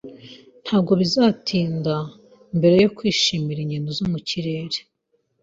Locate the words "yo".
2.83-2.89